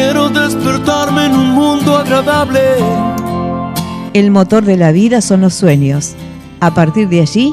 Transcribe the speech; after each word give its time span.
quiero 0.00 0.30
despertarme 0.30 1.26
en 1.26 1.34
un 1.34 1.50
mundo 1.50 1.98
agradable. 1.98 2.60
El 4.14 4.30
motor 4.30 4.64
de 4.64 4.78
la 4.78 4.92
vida 4.92 5.20
son 5.20 5.42
los 5.42 5.52
sueños. 5.52 6.14
A 6.60 6.72
partir 6.72 7.06
de 7.10 7.20
allí 7.20 7.52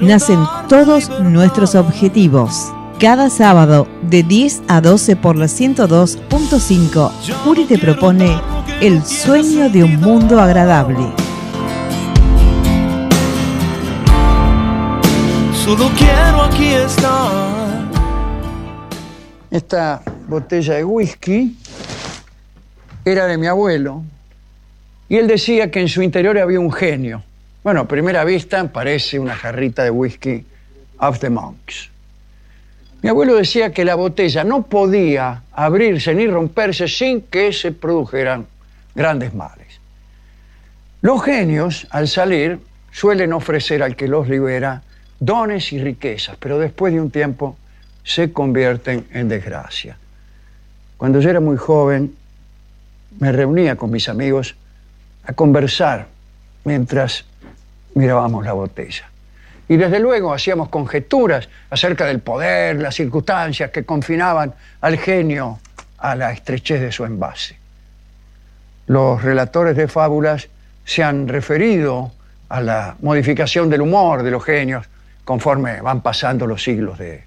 nacen 0.00 0.38
todos 0.70 1.10
nuestros 1.20 1.74
objetivos. 1.74 2.72
Cada 2.98 3.28
sábado 3.28 3.86
de 4.08 4.22
10 4.22 4.62
a 4.68 4.80
12 4.80 5.16
por 5.16 5.36
la 5.36 5.44
102.5, 5.46 7.10
Uri 7.44 7.64
te 7.64 7.76
propone 7.76 8.40
el 8.80 9.04
sueño 9.04 9.68
de 9.68 9.84
un 9.84 10.00
mundo 10.00 10.40
agradable. 10.40 11.12
Solo 15.62 15.90
quiero 15.98 16.42
aquí 16.44 16.68
estar. 16.68 17.52
Esta 19.50 20.00
botella 20.26 20.76
de 20.76 20.84
whisky 20.84 21.54
era 23.04 23.26
de 23.26 23.36
mi 23.36 23.46
abuelo 23.46 24.02
y 25.08 25.16
él 25.16 25.26
decía 25.26 25.70
que 25.70 25.80
en 25.80 25.88
su 25.88 26.02
interior 26.02 26.38
había 26.38 26.60
un 26.60 26.72
genio. 26.72 27.22
Bueno, 27.62 27.80
a 27.80 27.88
primera 27.88 28.24
vista 28.24 28.72
parece 28.72 29.18
una 29.18 29.34
jarrita 29.34 29.84
de 29.84 29.90
whisky 29.90 30.44
of 30.98 31.18
the 31.18 31.30
monks. 31.30 31.90
Mi 33.02 33.08
abuelo 33.08 33.34
decía 33.34 33.72
que 33.72 33.84
la 33.84 33.96
botella 33.96 34.44
no 34.44 34.62
podía 34.62 35.42
abrirse 35.52 36.14
ni 36.14 36.26
romperse 36.26 36.86
sin 36.88 37.22
que 37.22 37.52
se 37.52 37.72
produjeran 37.72 38.46
grandes 38.94 39.34
males. 39.34 39.80
Los 41.00 41.22
genios, 41.24 41.88
al 41.90 42.06
salir, 42.06 42.60
suelen 42.92 43.32
ofrecer 43.32 43.82
al 43.82 43.96
que 43.96 44.06
los 44.06 44.28
libera 44.28 44.82
dones 45.18 45.72
y 45.72 45.80
riquezas, 45.80 46.36
pero 46.38 46.58
después 46.58 46.92
de 46.92 47.00
un 47.00 47.10
tiempo 47.10 47.56
se 48.04 48.32
convierten 48.32 49.06
en 49.12 49.28
desgracia. 49.28 49.96
Cuando 50.96 51.20
yo 51.20 51.30
era 51.30 51.40
muy 51.40 51.56
joven, 51.56 52.14
me 53.18 53.32
reunía 53.32 53.76
con 53.76 53.90
mis 53.90 54.08
amigos 54.08 54.56
a 55.24 55.32
conversar 55.32 56.06
mientras 56.64 57.24
mirábamos 57.94 58.44
la 58.44 58.52
botella. 58.52 59.08
Y 59.68 59.76
desde 59.76 60.00
luego 60.00 60.34
hacíamos 60.34 60.68
conjeturas 60.68 61.48
acerca 61.70 62.04
del 62.04 62.20
poder, 62.20 62.76
las 62.76 62.94
circunstancias 62.94 63.70
que 63.70 63.84
confinaban 63.84 64.54
al 64.80 64.98
genio 64.98 65.60
a 65.98 66.14
la 66.14 66.32
estrechez 66.32 66.80
de 66.80 66.92
su 66.92 67.04
envase. 67.04 67.56
Los 68.86 69.22
relatores 69.22 69.76
de 69.76 69.88
fábulas 69.88 70.48
se 70.84 71.02
han 71.02 71.28
referido 71.28 72.12
a 72.48 72.60
la 72.60 72.96
modificación 73.00 73.70
del 73.70 73.80
humor 73.80 74.22
de 74.22 74.30
los 74.30 74.44
genios 74.44 74.86
conforme 75.24 75.80
van 75.80 76.00
pasando 76.00 76.46
los 76.46 76.62
siglos 76.62 76.98
de, 76.98 77.24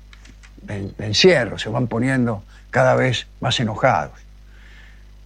encierro, 1.00 1.58
se 1.58 1.70
van 1.70 1.88
poniendo 1.88 2.44
cada 2.70 2.96
vez 2.96 3.28
más 3.40 3.60
enojados. 3.60 4.25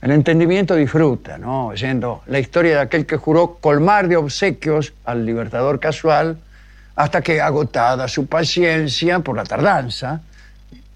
El 0.02 0.12
entendimiento 0.12 0.76
disfruta, 0.76 1.38
¿no? 1.38 1.68
Oyendo 1.68 2.24
la 2.28 2.40
historia 2.40 2.76
de 2.76 2.82
aquel 2.82 3.06
que 3.06 3.18
juró 3.18 3.56
colmar 3.56 4.08
de 4.08 4.16
obsequios 4.16 4.94
al 5.04 5.26
libertador 5.26 5.80
casual 5.80 6.38
hasta 6.96 7.22
que, 7.22 7.42
agotada 7.42 8.08
su 8.08 8.26
paciencia 8.28 9.20
por 9.20 9.36
la 9.36 9.44
tardanza, 9.44 10.22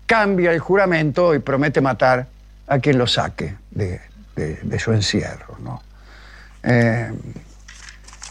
cambia 0.06 0.52
el 0.52 0.59
juramento 0.59 1.34
y 1.36 1.40
promete 1.40 1.81
matar 1.81 2.28
a 2.68 2.80
quien 2.80 2.98
lo 2.98 3.08
saque 3.08 3.56
de, 3.72 4.00
de- 4.36 4.80
su 4.80 4.94
encierro. 4.94 5.58
Eh, 6.64 7.12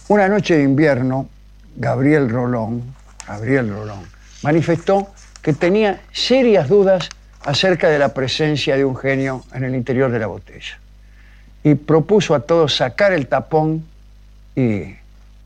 una 0.09 0.29
noche 0.29 0.57
de 0.57 0.63
invierno, 0.63 1.29
Gabriel 1.77 2.29
Rolón, 2.31 2.95
Gabriel 3.27 3.71
Rolón, 3.71 4.01
manifestó 4.43 5.13
que 5.43 5.53
tenía 5.53 6.01
serias 6.13 6.69
dudas 6.69 7.09
acerca 7.45 7.89
de 7.89 7.99
la 7.99 8.15
presencia 8.15 8.77
de 8.77 8.85
un 8.85 8.97
genio 8.97 9.45
en 9.53 9.65
el 9.65 9.75
interior 9.75 10.11
de 10.11 10.19
la 10.19 10.27
botella. 10.27 10.79
Y 11.65 11.75
propuso 11.75 12.35
a 12.35 12.41
todos 12.41 12.77
sacar 12.77 13.13
el 13.13 13.27
tapón 13.27 13.85
y 14.55 14.95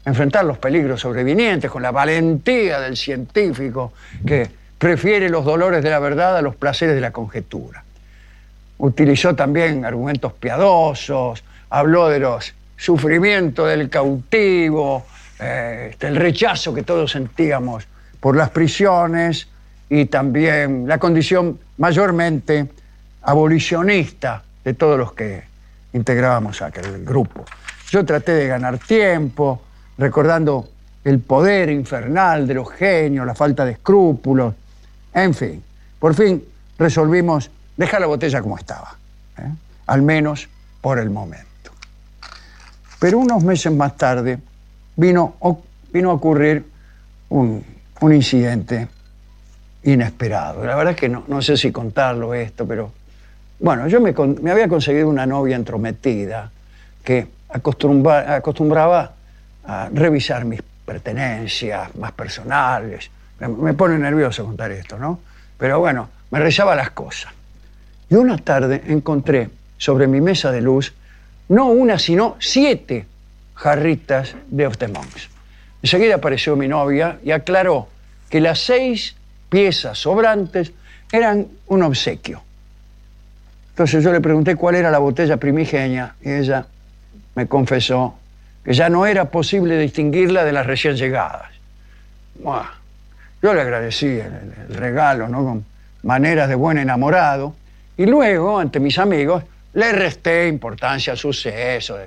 enfrentar 0.05 0.45
los 0.45 0.59
peligros 0.59 1.01
sobrevinientes 1.01 1.71
con 1.71 1.83
la 1.83 1.91
valentía 1.91 2.81
del 2.81 2.97
científico 2.97 3.93
que 4.25 4.49
prefiere 4.79 5.29
los 5.29 5.45
dolores 5.45 5.83
de 5.83 5.91
la 5.91 5.99
verdad 5.99 6.37
a 6.37 6.43
los 6.43 6.55
placeres 6.55 6.95
de 6.95 7.01
la 7.01 7.11
conjetura. 7.11 7.83
Utilizó 8.79 9.35
también 9.35 9.85
argumentos 9.85 10.33
piadosos, 10.35 11.43
habló 11.71 12.09
de 12.09 12.21
los 12.21 12.55
sufrimientos 12.77 13.69
del 13.69 13.89
cautivo, 13.89 15.07
eh, 15.41 15.89
este, 15.91 16.09
el 16.09 16.17
rechazo 16.17 16.75
que 16.75 16.83
todos 16.83 17.11
sentíamos 17.11 17.87
por 18.21 18.37
las 18.37 18.51
prisiones 18.51 19.49
y 19.89 20.07
también 20.07 20.87
la 20.87 20.99
condición 20.99 21.59
mayormente 21.79 22.69
abolicionista 23.23 24.43
de 24.65 24.75
todos 24.75 24.99
los 24.99 25.13
que 25.13 25.45
integrábamos 25.93 26.63
aquel 26.63 27.05
grupo. 27.05 27.45
Yo 27.91 28.05
traté 28.05 28.33
de 28.33 28.47
ganar 28.49 28.79
tiempo, 28.79 29.63
recordando 29.99 30.69
el 31.05 31.21
poder 31.21 31.71
infernal 31.71 32.47
de 32.47 32.55
los 32.55 32.71
genios, 32.71 33.27
la 33.27 33.35
falta 33.35 33.65
de 33.65 33.73
escrúpulos, 33.73 34.55
en 35.15 35.35
fin. 35.35 35.63
Por 35.99 36.15
fin 36.15 36.45
resolvimos 36.79 37.51
dejar 37.77 38.01
la 38.01 38.07
botella 38.07 38.43
como 38.43 38.59
estaba, 38.59 38.97
¿eh? 39.39 39.51
al 39.87 40.03
menos 40.03 40.49
por 40.81 40.99
el 40.99 41.11
momento. 41.11 41.47
Pero 42.99 43.19
unos 43.19 43.43
meses 43.45 43.73
más 43.73 43.97
tarde 43.97 44.39
vino, 44.97 45.37
vino 45.93 46.11
a 46.11 46.15
ocurrir 46.15 46.65
un, 47.29 47.65
un 48.01 48.15
incidente 48.15 48.89
inesperado. 49.87 50.65
La 50.65 50.77
verdad 50.77 50.95
es 50.95 51.01
que 51.01 51.09
no, 51.09 51.25
no 51.29 51.41
sé 51.43 51.57
si 51.57 51.73
contarlo 51.73 52.35
esto, 52.35 52.67
pero 52.67 52.93
bueno, 53.59 53.89
yo 53.89 54.01
me, 54.01 54.13
me 54.43 54.51
había 54.51 54.69
conseguido 54.69 55.09
una 55.09 55.27
novia 55.27 55.57
entrometida 55.57 56.51
que 57.03 57.27
acostumbra- 57.49 58.37
acostumbraba 58.37 59.13
a 59.65 59.89
revisar 59.93 60.45
mis 60.45 60.61
pertenencias 60.85 61.95
más 61.97 62.13
personales. 62.13 63.11
Me, 63.41 63.49
me 63.49 63.75
pone 63.75 63.99
nervioso 63.99 64.45
contar 64.45 64.73
esto, 64.73 64.99
¿no? 64.99 65.21
Pero 65.59 65.79
bueno, 65.79 66.09
me 66.31 66.41
rezaba 66.41 66.75
las 66.75 66.91
cosas. 66.91 67.33
Y 68.09 68.15
una 68.15 68.37
tarde 68.39 68.83
encontré 68.89 69.51
sobre 69.79 70.07
mi 70.07 70.21
mesa 70.21 70.53
de 70.53 70.61
luz 70.61 70.93
no 71.49 71.67
una, 71.67 71.99
sino 71.99 72.37
siete 72.41 73.07
jarritas 73.55 74.35
de 74.49 74.67
Of 74.67 74.79
the 74.79 74.89
Monks. 74.89 75.29
Enseguida 75.83 76.17
apareció 76.17 76.57
mi 76.57 76.69
novia 76.69 77.19
y 77.25 77.31
aclaró 77.31 77.89
que 78.29 78.41
las 78.41 78.59
seis 78.59 79.16
piezas 79.49 79.99
sobrantes 79.99 80.73
eran 81.13 81.47
un 81.69 81.83
obsequio. 81.83 82.43
Entonces 83.71 84.03
yo 84.03 84.13
le 84.13 84.21
pregunté 84.21 84.57
cuál 84.57 84.75
era 84.75 84.91
la 84.91 84.99
botella 84.99 85.37
primigenia 85.37 86.15
y 86.23 86.31
ella 86.31 86.67
me 87.35 87.47
confesó 87.47 88.15
que 88.65 88.73
ya 88.73 88.89
no 88.89 89.07
era 89.07 89.27
posible 89.27 89.79
distinguirla 89.79 90.45
de 90.45 90.53
las 90.53 90.67
recién 90.67 90.97
llegadas. 90.97 91.51
Buah, 92.43 92.67
yo 93.43 93.55
le 93.55 93.61
agradecí 93.61 94.07
el, 94.07 94.75
regalo, 94.75 95.29
¿no? 95.29 95.45
Con 95.45 95.65
maneras 96.03 96.49
de 96.49 96.55
buen 96.55 96.79
enamorado. 96.79 97.55
Y 97.97 98.07
luego, 98.07 98.59
ante 98.59 98.81
mis 98.81 98.99
amigos, 98.99 99.45
le 99.75 99.93
resté 99.93 100.49
importancia 100.49 101.13
al 101.13 101.19
suceso. 101.19 101.99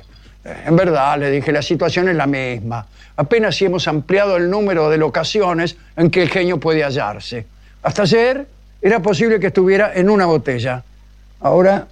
En 0.44 0.75
verdad, 0.75 1.19
le 1.19 1.31
dije, 1.31 1.51
la 1.51 1.61
situación 1.61 2.07
es 2.09 2.16
la 2.16 2.25
misma. 2.25 2.85
Apenas 3.17 3.55
si 3.55 3.66
hemos 3.66 3.88
ampliado 3.88 4.38
el 4.38 4.50
número 4.50 4.89
de 4.89 4.97
locaciones 4.97 5.75
en 5.97 6.09
que 6.09 6.22
el 6.22 6.29
genio 6.29 6.59
puede 6.59 6.83
hallarse. 6.83 7.45
Hasta 7.83 8.03
ayer 8.03 8.47
era 8.81 9.01
posible 9.01 9.39
que 9.39 9.47
estuviera 9.47 9.94
en 9.94 10.09
una 10.09 10.25
botella. 10.25 10.83
Ahora 11.41 11.88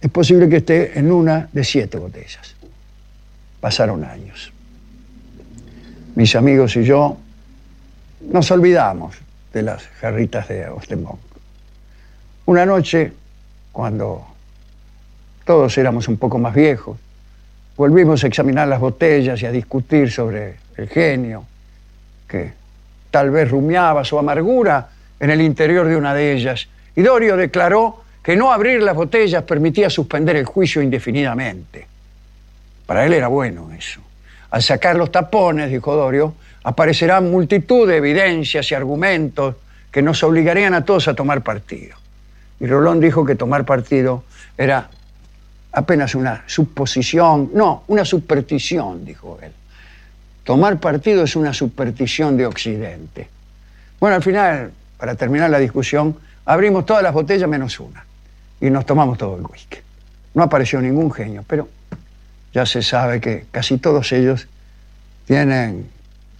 es 0.00 0.10
posible 0.10 0.48
que 0.48 0.58
esté 0.58 0.98
en 0.98 1.10
una 1.10 1.48
de 1.52 1.64
siete 1.64 1.98
botellas. 1.98 2.54
Pasaron 3.60 4.04
años. 4.04 4.52
Mis 6.14 6.34
amigos 6.36 6.76
y 6.76 6.84
yo 6.84 7.16
nos 8.20 8.50
olvidamos 8.50 9.16
de 9.52 9.62
las 9.62 9.82
jarritas 10.00 10.48
de 10.48 10.68
Ostermonk. 10.68 11.18
Una 12.46 12.64
noche, 12.64 13.12
cuando 13.72 14.26
todos 15.44 15.76
éramos 15.76 16.08
un 16.08 16.16
poco 16.16 16.38
más 16.38 16.54
viejos, 16.54 16.96
volvimos 17.78 18.24
a 18.24 18.26
examinar 18.26 18.66
las 18.66 18.80
botellas 18.80 19.40
y 19.40 19.46
a 19.46 19.52
discutir 19.52 20.10
sobre 20.10 20.56
el 20.76 20.88
genio, 20.88 21.46
que 22.26 22.52
tal 23.10 23.30
vez 23.30 23.48
rumiaba 23.48 24.04
su 24.04 24.18
amargura 24.18 24.88
en 25.20 25.30
el 25.30 25.40
interior 25.40 25.86
de 25.86 25.96
una 25.96 26.12
de 26.12 26.32
ellas. 26.32 26.68
Y 26.96 27.02
Dorio 27.02 27.36
declaró 27.36 28.02
que 28.20 28.34
no 28.34 28.52
abrir 28.52 28.82
las 28.82 28.96
botellas 28.96 29.44
permitía 29.44 29.88
suspender 29.88 30.34
el 30.34 30.44
juicio 30.44 30.82
indefinidamente. 30.82 31.86
Para 32.84 33.06
él 33.06 33.12
era 33.12 33.28
bueno 33.28 33.70
eso. 33.72 34.00
Al 34.50 34.62
sacar 34.62 34.96
los 34.96 35.12
tapones, 35.12 35.70
dijo 35.70 35.94
Dorio, 35.94 36.34
aparecerán 36.64 37.30
multitud 37.30 37.86
de 37.86 37.98
evidencias 37.98 38.72
y 38.72 38.74
argumentos 38.74 39.54
que 39.92 40.02
nos 40.02 40.24
obligarían 40.24 40.74
a 40.74 40.84
todos 40.84 41.06
a 41.06 41.14
tomar 41.14 41.42
partido. 41.42 41.96
Y 42.58 42.66
Rolón 42.66 42.98
dijo 42.98 43.24
que 43.24 43.36
tomar 43.36 43.64
partido 43.64 44.24
era 44.56 44.90
apenas 45.72 46.14
una 46.14 46.44
suposición, 46.46 47.50
no, 47.54 47.84
una 47.88 48.04
superstición, 48.04 49.04
dijo 49.04 49.38
él. 49.42 49.52
Tomar 50.44 50.80
partido 50.80 51.24
es 51.24 51.36
una 51.36 51.52
superstición 51.52 52.36
de 52.36 52.46
Occidente. 52.46 53.28
Bueno, 54.00 54.16
al 54.16 54.22
final, 54.22 54.72
para 54.96 55.14
terminar 55.14 55.50
la 55.50 55.58
discusión, 55.58 56.16
abrimos 56.46 56.86
todas 56.86 57.02
las 57.02 57.12
botellas 57.12 57.48
menos 57.48 57.78
una 57.80 58.04
y 58.60 58.70
nos 58.70 58.86
tomamos 58.86 59.18
todo 59.18 59.36
el 59.36 59.44
whisky. 59.44 59.78
No 60.34 60.42
apareció 60.42 60.80
ningún 60.80 61.12
genio, 61.12 61.44
pero 61.46 61.68
ya 62.54 62.64
se 62.64 62.82
sabe 62.82 63.20
que 63.20 63.46
casi 63.50 63.78
todos 63.78 64.10
ellos 64.12 64.48
tienen 65.26 65.90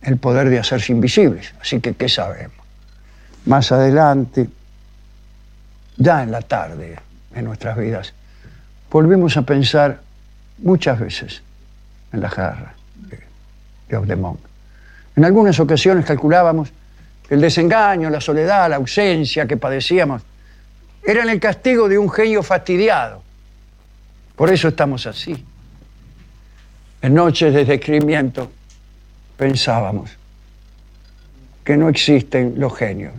el 0.02 0.16
poder 0.16 0.48
de 0.48 0.58
hacerse 0.58 0.92
invisibles. 0.92 1.52
Así 1.60 1.80
que, 1.80 1.94
¿qué 1.94 2.08
sabemos? 2.08 2.56
Más 3.44 3.70
adelante, 3.72 4.48
ya 5.96 6.22
en 6.22 6.30
la 6.30 6.42
tarde, 6.42 6.98
en 7.34 7.44
nuestras 7.44 7.76
vidas, 7.76 8.14
volvemos 8.90 9.36
a 9.36 9.42
pensar 9.42 10.00
muchas 10.58 10.98
veces 10.98 11.42
en 12.12 12.20
la 12.20 12.28
jarra 12.28 12.74
de, 12.96 13.98
de 13.98 14.36
En 15.16 15.24
algunas 15.24 15.60
ocasiones 15.60 16.04
calculábamos 16.04 16.70
que 17.26 17.34
el 17.34 17.40
desengaño, 17.40 18.10
la 18.10 18.20
soledad, 18.20 18.70
la 18.70 18.76
ausencia 18.76 19.46
que 19.46 19.56
padecíamos 19.56 20.22
eran 21.04 21.28
el 21.28 21.40
castigo 21.40 21.88
de 21.88 21.98
un 21.98 22.10
genio 22.10 22.42
fastidiado. 22.42 23.22
Por 24.36 24.50
eso 24.50 24.68
estamos 24.68 25.06
así. 25.06 25.44
En 27.00 27.14
noches 27.14 27.52
de 27.54 27.64
descrimiento 27.64 28.50
pensábamos 29.36 30.10
que 31.64 31.76
no 31.76 31.88
existen 31.88 32.54
los 32.56 32.76
genios, 32.76 33.12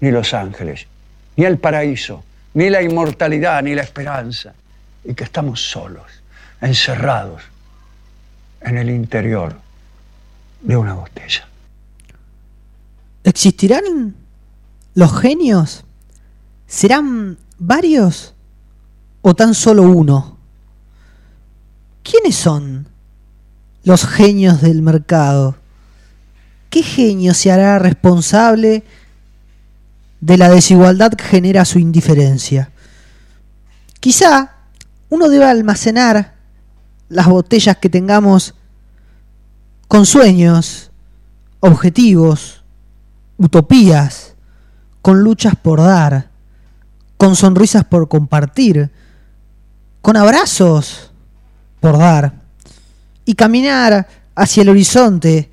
ni 0.00 0.10
los 0.10 0.32
ángeles, 0.34 0.86
ni 1.36 1.44
el 1.44 1.58
paraíso, 1.58 2.24
ni 2.54 2.70
la 2.70 2.82
inmortalidad, 2.82 3.62
ni 3.62 3.74
la 3.74 3.82
esperanza, 3.82 4.54
y 5.06 5.14
que 5.14 5.24
estamos 5.24 5.60
solos, 5.70 6.06
encerrados 6.60 7.42
en 8.60 8.76
el 8.76 8.90
interior 8.90 9.56
de 10.60 10.76
una 10.76 10.94
botella. 10.94 11.46
¿Existirán 13.22 14.14
los 14.94 15.20
genios? 15.20 15.84
¿Serán 16.66 17.38
varios 17.58 18.34
o 19.22 19.34
tan 19.34 19.54
solo 19.54 19.82
uno? 19.82 20.36
¿Quiénes 22.02 22.36
son 22.36 22.88
los 23.84 24.06
genios 24.06 24.60
del 24.60 24.82
mercado? 24.82 25.56
¿Qué 26.70 26.82
genio 26.82 27.34
se 27.34 27.52
hará 27.52 27.78
responsable 27.78 28.82
de 30.20 30.36
la 30.36 30.48
desigualdad 30.48 31.12
que 31.12 31.24
genera 31.24 31.64
su 31.64 31.78
indiferencia? 31.78 32.70
Quizá 34.00 34.55
uno 35.08 35.28
debe 35.28 35.44
almacenar 35.44 36.34
las 37.08 37.26
botellas 37.26 37.76
que 37.76 37.88
tengamos 37.88 38.54
con 39.88 40.06
sueños, 40.06 40.90
objetivos, 41.60 42.64
utopías, 43.38 44.34
con 45.02 45.20
luchas 45.22 45.54
por 45.56 45.80
dar, 45.80 46.30
con 47.16 47.36
sonrisas 47.36 47.84
por 47.84 48.08
compartir, 48.08 48.90
con 50.02 50.16
abrazos 50.16 51.12
por 51.80 51.98
dar, 51.98 52.34
y 53.24 53.34
caminar 53.34 54.08
hacia 54.34 54.62
el 54.62 54.68
horizonte 54.68 55.50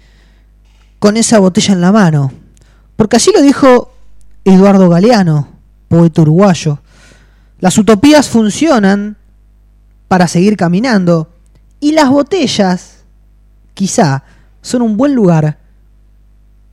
con 0.99 1.17
esa 1.17 1.39
botella 1.39 1.73
en 1.73 1.81
la 1.81 1.91
mano. 1.91 2.31
Porque 2.95 3.17
así 3.17 3.31
lo 3.33 3.41
dijo 3.41 3.93
Eduardo 4.45 4.89
Galeano, 4.89 5.49
poeta 5.87 6.21
uruguayo. 6.21 6.79
Las 7.59 7.77
utopías 7.77 8.29
funcionan 8.29 9.17
para 10.13 10.27
seguir 10.27 10.57
caminando 10.57 11.27
y 11.79 11.93
las 11.93 12.07
botellas, 12.07 12.97
quizá, 13.73 14.23
son 14.61 14.83
un 14.83 14.95
buen 14.95 15.15
lugar 15.15 15.57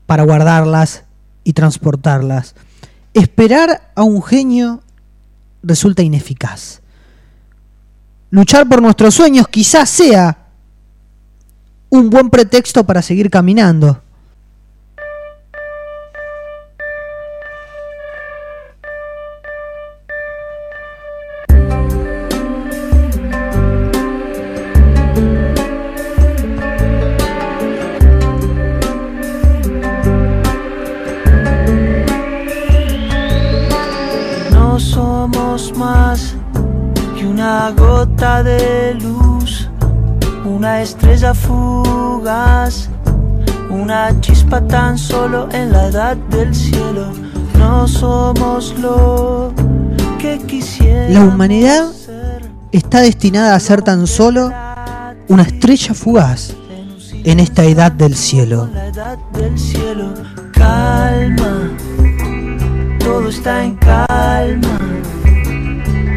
para 0.05 0.25
guardarlas 0.25 1.05
y 1.43 1.55
transportarlas. 1.55 2.55
Esperar 3.15 3.93
a 3.97 4.03
un 4.03 4.23
genio 4.23 4.83
resulta 5.63 6.03
ineficaz. 6.03 6.83
Luchar 8.29 8.69
por 8.69 8.83
nuestros 8.83 9.15
sueños 9.15 9.49
quizás 9.49 9.89
sea 9.89 10.49
un 11.89 12.11
buen 12.11 12.29
pretexto 12.29 12.85
para 12.85 13.01
seguir 13.01 13.31
caminando. 13.31 14.03
Una 37.41 37.71
gota 37.71 38.43
de 38.43 38.95
luz, 39.01 39.67
una 40.45 40.83
estrella 40.83 41.33
fugaz, 41.33 42.91
una 43.71 44.21
chispa 44.21 44.61
tan 44.67 44.99
solo 44.99 45.49
en 45.51 45.73
la 45.73 45.87
edad 45.87 46.17
del 46.29 46.55
cielo. 46.55 47.13
No 47.59 47.89
somos 47.89 48.79
lo 48.79 49.55
que 50.19 50.39
quisiera. 50.47 51.09
La 51.09 51.21
humanidad 51.21 51.87
está 52.73 53.01
destinada 53.01 53.55
a 53.55 53.61
ser 53.61 53.81
tan 53.81 54.07
solo 54.07 54.53
una 55.29 55.43
estrella 55.43 55.95
fugaz 55.95 56.53
en 57.25 57.41
esta 57.41 57.65
edad 57.65 57.91
del 57.91 58.17
cielo. 58.17 58.69
la 58.75 58.87
edad 58.87 59.19
del 59.33 59.59
cielo. 59.59 60.13
Calma, 60.53 61.71
todo 62.99 63.31
está 63.31 63.65
en 63.65 63.77
calma. 63.77 64.80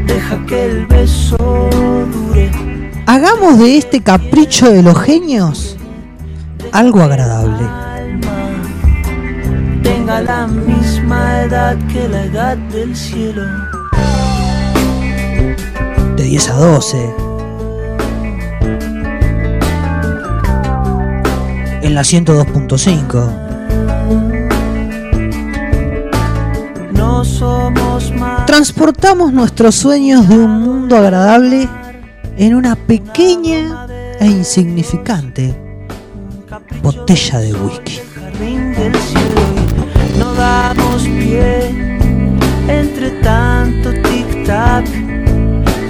Deja 0.06 0.46
que 0.46 0.66
el 0.66 0.86
beso 0.88 1.38
dure. 2.12 2.52
Hagamos 3.06 3.60
de 3.60 3.78
este 3.78 4.02
capricho 4.02 4.72
de 4.72 4.84
los 4.84 5.02
genios 5.02 5.78
algo 6.74 7.02
agradable. 7.02 7.66
Tenga 9.84 10.22
la 10.22 10.48
misma 10.48 11.44
edad 11.44 11.78
que 11.88 12.10
la 12.10 12.24
edad 12.24 12.58
del 12.58 12.96
cielo. 12.96 13.44
De 16.16 16.24
10 16.24 16.50
a 16.50 16.54
12. 16.54 17.14
En 21.84 21.94
la 21.94 22.02
102.5. 22.02 24.53
Transportamos 28.46 29.34
nuestros 29.34 29.76
sueños 29.76 30.28
de 30.28 30.38
un 30.38 30.62
mundo 30.62 30.98
agradable 30.98 31.68
en 32.38 32.56
una 32.56 32.76
pequeña 32.76 33.88
e 34.20 34.28
insignificante 34.28 35.56
botella 36.82 37.40
de 37.40 37.54
whisky. 37.54 38.00
no 40.20 40.34
damos 40.34 41.04
pie 41.04 41.94
entre 42.68 43.12
tanto 43.22 43.92
tic-tac, 43.92 44.86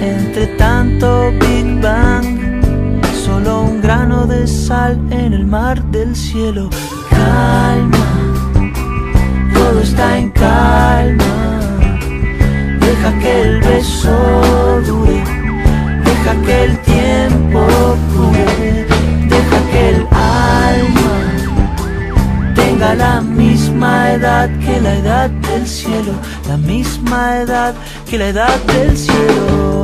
entre 0.00 0.46
tanto 0.58 1.30
Big 1.40 1.80
Bang, 1.80 2.62
solo 3.24 3.62
un 3.62 3.80
grano 3.80 4.26
de 4.26 4.46
sal 4.46 4.98
en 5.10 5.32
el 5.32 5.46
mar 5.46 5.82
del 5.90 6.14
cielo. 6.16 6.70
Calma, 7.10 8.06
todo 9.54 9.80
está 9.80 10.18
en 10.18 10.30
calma, 10.30 11.23
beso 13.74 14.82
dure, 14.86 15.18
deja 16.06 16.32
que 16.44 16.64
el 16.64 16.78
tiempo 16.92 17.60
cure, 18.12 18.86
deja 19.34 19.58
que 19.70 19.88
el 19.90 20.00
alma 20.12 21.14
tenga 22.54 22.94
la 22.94 23.20
misma 23.20 24.12
edad 24.12 24.48
que 24.64 24.80
la 24.80 24.94
edad 25.02 25.30
del 25.48 25.66
cielo, 25.66 26.12
la 26.48 26.56
misma 26.56 27.38
edad 27.42 27.74
que 28.08 28.18
la 28.18 28.28
edad 28.28 28.56
del 28.72 28.96
cielo. 28.96 29.83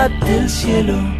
edad 0.00 0.10
del 0.20 0.48
cielo 0.48 1.19